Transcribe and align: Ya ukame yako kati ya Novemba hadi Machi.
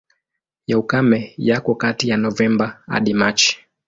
Ya 0.67 0.77
ukame 0.79 1.33
yako 1.37 1.71
kati 1.81 2.09
ya 2.09 2.17
Novemba 2.17 2.81
hadi 2.91 3.13
Machi. 3.13 3.57